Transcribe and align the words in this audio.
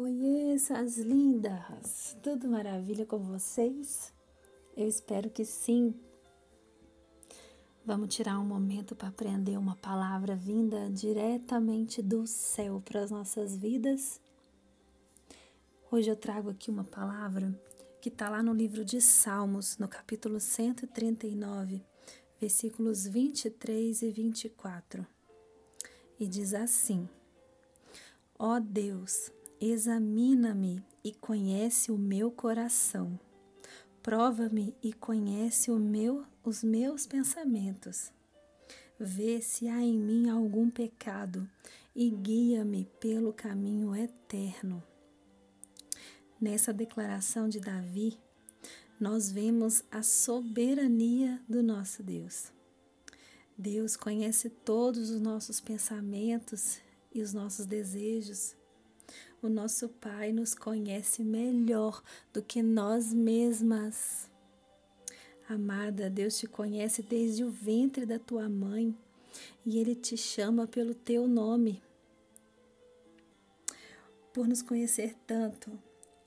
Oi, 0.00 0.52
essas 0.54 0.96
lindas! 0.96 2.16
Tudo 2.22 2.46
maravilha 2.46 3.04
com 3.04 3.18
vocês? 3.18 4.12
Eu 4.76 4.86
espero 4.86 5.28
que 5.28 5.44
sim. 5.44 5.92
Vamos 7.84 8.14
tirar 8.14 8.38
um 8.38 8.44
momento 8.44 8.94
para 8.94 9.08
aprender 9.08 9.58
uma 9.58 9.74
palavra 9.74 10.36
vinda 10.36 10.88
diretamente 10.88 12.00
do 12.00 12.28
céu 12.28 12.80
para 12.84 13.02
as 13.02 13.10
nossas 13.10 13.56
vidas. 13.56 14.20
Hoje 15.90 16.08
eu 16.08 16.14
trago 16.14 16.50
aqui 16.50 16.70
uma 16.70 16.84
palavra 16.84 17.52
que 18.00 18.08
está 18.08 18.28
lá 18.28 18.40
no 18.40 18.54
livro 18.54 18.84
de 18.84 19.00
Salmos, 19.00 19.78
no 19.78 19.88
capítulo 19.88 20.38
139, 20.38 21.82
versículos 22.40 23.04
23 23.04 24.02
e 24.02 24.12
24. 24.12 25.04
E 26.20 26.28
diz 26.28 26.54
assim: 26.54 27.08
Ó 28.38 28.54
oh 28.54 28.60
Deus, 28.60 29.32
examina-me 29.60 30.82
e 31.04 31.12
conhece 31.12 31.90
o 31.90 31.98
meu 31.98 32.30
coração. 32.30 33.18
Prova-me 34.02 34.74
e 34.82 34.92
conhece 34.92 35.70
meu, 35.70 36.24
os 36.44 36.62
meus 36.62 37.06
pensamentos. 37.06 38.12
Vê 38.98 39.40
se 39.40 39.68
há 39.68 39.80
em 39.80 39.98
mim 39.98 40.28
algum 40.28 40.70
pecado 40.70 41.48
e 41.94 42.10
guia-me 42.10 42.84
pelo 43.00 43.32
caminho 43.32 43.94
eterno. 43.94 44.82
Nessa 46.40 46.72
declaração 46.72 47.48
de 47.48 47.60
Davi, 47.60 48.18
nós 49.00 49.30
vemos 49.30 49.82
a 49.90 50.02
soberania 50.02 51.40
do 51.48 51.62
nosso 51.62 52.02
Deus. 52.02 52.52
Deus 53.56 53.96
conhece 53.96 54.48
todos 54.48 55.10
os 55.10 55.20
nossos 55.20 55.60
pensamentos 55.60 56.78
e 57.12 57.20
os 57.20 57.32
nossos 57.32 57.66
desejos. 57.66 58.56
O 59.40 59.48
nosso 59.48 59.88
Pai 59.88 60.32
nos 60.32 60.52
conhece 60.52 61.22
melhor 61.22 62.02
do 62.32 62.42
que 62.42 62.60
nós 62.60 63.14
mesmas. 63.14 64.28
Amada, 65.48 66.10
Deus 66.10 66.36
te 66.36 66.48
conhece 66.48 67.02
desde 67.02 67.44
o 67.44 67.50
ventre 67.50 68.04
da 68.04 68.18
tua 68.18 68.48
mãe 68.48 68.92
e 69.64 69.78
Ele 69.78 69.94
te 69.94 70.16
chama 70.16 70.66
pelo 70.66 70.92
teu 70.92 71.28
nome. 71.28 71.80
Por 74.32 74.48
nos 74.48 74.60
conhecer 74.60 75.14
tanto 75.24 75.70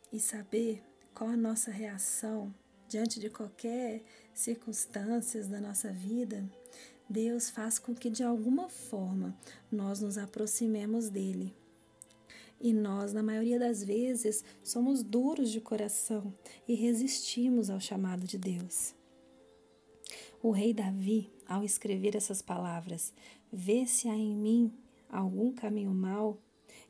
e 0.09 0.17
saber 0.17 0.81
qual 1.13 1.31
a 1.31 1.37
nossa 1.37 1.69
reação 1.69 2.53
diante 2.87 3.19
de 3.19 3.29
qualquer 3.29 4.03
circunstâncias 4.33 5.47
da 5.47 5.59
nossa 5.59 5.91
vida, 5.91 6.49
Deus 7.09 7.49
faz 7.49 7.77
com 7.77 7.93
que 7.93 8.09
de 8.09 8.23
alguma 8.23 8.69
forma 8.69 9.37
nós 9.69 9.99
nos 9.99 10.17
aproximemos 10.17 11.09
dele. 11.09 11.53
E 12.61 12.73
nós, 12.73 13.11
na 13.11 13.23
maioria 13.23 13.57
das 13.57 13.83
vezes, 13.83 14.45
somos 14.63 15.01
duros 15.01 15.51
de 15.51 15.59
coração 15.59 16.31
e 16.67 16.75
resistimos 16.75 17.71
ao 17.71 17.79
chamado 17.79 18.27
de 18.27 18.37
Deus. 18.37 18.93
O 20.43 20.51
rei 20.51 20.71
Davi, 20.71 21.31
ao 21.47 21.63
escrever 21.63 22.15
essas 22.15 22.41
palavras, 22.41 23.13
vê 23.51 23.87
se 23.87 24.07
há 24.07 24.15
em 24.15 24.35
mim 24.35 24.71
algum 25.09 25.51
caminho 25.51 25.91
mau, 25.91 26.39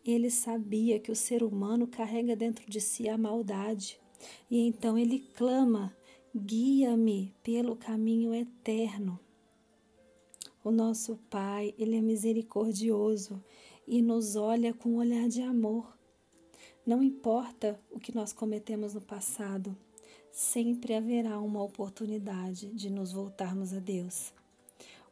ele 0.05 0.30
sabia 0.30 1.00
que 1.00 1.11
o 1.11 1.16
ser 1.16 1.41
humano 1.41 1.88
carrega 1.88 2.35
dentro 2.35 2.69
de 2.69 2.81
si 2.81 3.08
a 3.08 3.17
maldade, 3.17 4.00
e 4.50 4.59
então 4.59 4.97
ele 4.97 5.19
clama: 5.19 5.95
guia-me 6.35 7.33
pelo 7.41 7.78
caminho 7.78 8.33
eterno. 8.33 9.19
O 10.63 10.69
nosso 10.69 11.17
Pai, 11.30 11.73
Ele 11.78 11.95
é 11.95 12.02
misericordioso 12.02 13.44
e 13.92 14.02
nos 14.02 14.38
olha 14.38 14.73
com 14.73 14.92
um 14.92 14.97
olhar 15.00 15.28
de 15.28 15.42
amor. 15.42 15.86
Não 16.86 17.03
importa 17.03 17.78
o 17.92 18.00
que 18.00 18.16
nós 18.16 18.31
cometemos 18.31 18.94
no 18.94 19.02
passado, 19.02 19.78
sempre 20.31 20.95
haverá 20.95 21.38
uma 21.42 21.61
oportunidade 21.61 22.68
de 22.68 22.90
nos 22.90 23.12
voltarmos 23.12 23.74
a 23.74 23.79
Deus. 23.79 24.31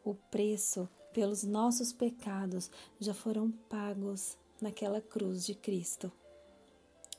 O 0.02 0.16
preço 0.16 0.88
pelos 1.14 1.44
nossos 1.44 1.92
pecados 1.92 2.72
já 3.02 3.14
foram 3.14 3.52
pagos 3.52 4.38
naquela 4.62 5.02
cruz 5.02 5.46
de 5.46 5.56
Cristo. 5.56 6.10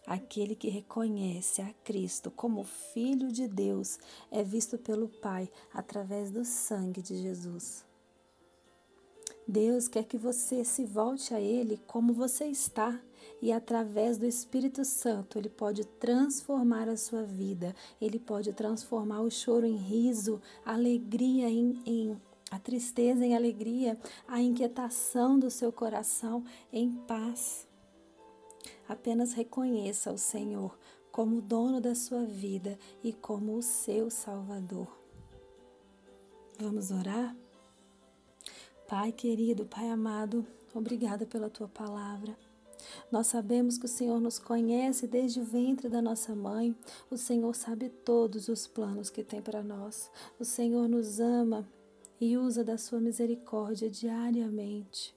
Aquele 0.07 0.55
que 0.55 0.71
reconhece 0.71 1.61
a 1.61 1.75
Cristo 1.85 2.31
como 2.31 2.65
Filho 2.65 3.31
de 3.31 3.47
Deus 3.47 3.99
é 4.31 4.43
visto 4.43 4.79
pelo 4.79 5.11
Pai 5.11 5.47
através 5.75 6.31
do 6.31 6.43
sangue 6.43 7.03
de 7.03 7.21
Jesus. 7.21 7.85
Deus 9.51 9.89
quer 9.89 10.05
que 10.05 10.17
você 10.17 10.65
se 10.65 10.85
volte 10.85 11.35
a 11.35 11.41
Ele 11.41 11.81
como 11.87 12.13
você 12.13 12.45
está 12.47 13.01
e 13.43 13.51
através 13.51 14.17
do 14.17 14.25
Espírito 14.25 14.85
Santo 14.85 15.39
Ele 15.39 15.49
pode 15.49 15.85
transformar 15.85 16.89
a 16.89 16.97
sua 16.97 17.25
vida, 17.25 17.75
Ele 18.01 18.19
pode 18.19 18.53
transformar 18.53 19.23
o 19.23 19.31
choro 19.31 19.67
em 19.67 19.77
riso, 19.77 20.41
a 20.65 20.75
alegria 20.75 21.51
em, 21.51 21.83
em 21.85 22.21
a 22.51 22.59
tristeza 22.59 23.25
em 23.25 23.35
alegria, 23.35 23.99
a 24.27 24.41
inquietação 24.41 25.39
do 25.39 25.51
seu 25.51 25.73
coração 25.73 26.45
em 26.73 26.93
paz. 26.93 27.67
Apenas 28.89 29.33
reconheça 29.33 30.13
o 30.13 30.19
Senhor 30.19 30.77
como 31.13 31.41
dono 31.41 31.81
da 31.81 31.95
sua 31.95 32.25
vida 32.25 32.79
e 33.05 33.13
como 33.13 33.57
o 33.57 33.63
seu 33.63 34.11
Salvador. 34.11 34.89
Vamos 36.59 36.91
orar? 36.91 37.37
Pai 38.91 39.13
querido, 39.13 39.65
Pai 39.67 39.89
amado, 39.89 40.45
obrigada 40.75 41.25
pela 41.25 41.49
tua 41.49 41.69
palavra. 41.69 42.37
Nós 43.09 43.29
sabemos 43.29 43.79
que 43.79 43.85
o 43.85 43.89
Senhor 43.89 44.21
nos 44.21 44.37
conhece 44.37 45.07
desde 45.07 45.39
o 45.39 45.45
ventre 45.45 45.89
da 45.89 46.03
nossa 46.03 46.35
mãe. 46.35 46.75
O 47.09 47.17
Senhor 47.17 47.55
sabe 47.55 47.89
todos 47.89 48.49
os 48.49 48.67
planos 48.67 49.09
que 49.09 49.23
tem 49.23 49.41
para 49.41 49.63
nós. 49.63 50.11
O 50.41 50.45
Senhor 50.45 50.89
nos 50.89 51.21
ama 51.21 51.69
e 52.21 52.37
usa 52.37 52.65
da 52.65 52.77
sua 52.77 52.99
misericórdia 52.99 53.89
diariamente. 53.89 55.15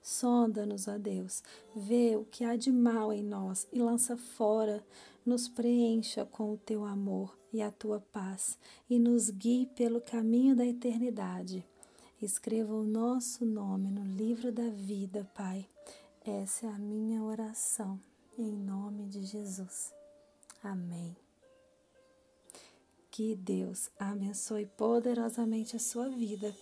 Sonda-nos, 0.00 0.88
ó 0.88 0.96
Deus, 0.96 1.42
vê 1.76 2.16
o 2.16 2.24
que 2.24 2.42
há 2.42 2.56
de 2.56 2.72
mal 2.72 3.12
em 3.12 3.22
nós 3.22 3.68
e 3.70 3.82
lança 3.82 4.16
fora, 4.16 4.82
nos 5.26 5.46
preencha 5.46 6.24
com 6.24 6.54
o 6.54 6.56
teu 6.56 6.86
amor 6.86 7.38
e 7.52 7.60
a 7.60 7.70
tua 7.70 8.00
paz 8.00 8.56
e 8.88 8.98
nos 8.98 9.28
guie 9.28 9.66
pelo 9.66 10.00
caminho 10.00 10.56
da 10.56 10.64
eternidade. 10.64 11.62
Escreva 12.22 12.74
o 12.74 12.84
nosso 12.84 13.46
nome 13.46 13.90
no 13.90 14.04
livro 14.04 14.52
da 14.52 14.68
vida, 14.68 15.26
Pai. 15.34 15.66
Essa 16.22 16.66
é 16.66 16.68
a 16.68 16.78
minha 16.78 17.22
oração, 17.22 17.98
em 18.36 18.52
nome 18.52 19.06
de 19.06 19.24
Jesus. 19.24 19.94
Amém. 20.62 21.16
Que 23.10 23.34
Deus 23.34 23.90
abençoe 23.98 24.66
poderosamente 24.66 25.76
a 25.76 25.78
sua 25.78 26.10
vida. 26.10 26.54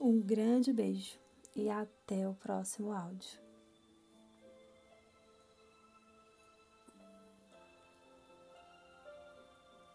Um 0.00 0.20
grande 0.20 0.72
beijo 0.72 1.18
e 1.56 1.68
até 1.68 2.28
o 2.28 2.34
próximo 2.34 2.92
áudio. 2.92 3.45